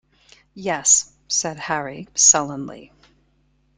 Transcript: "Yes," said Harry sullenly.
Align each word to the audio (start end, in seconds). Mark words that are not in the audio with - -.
"Yes," 0.55 1.11
said 1.27 1.57
Harry 1.57 2.09
sullenly. 2.15 2.91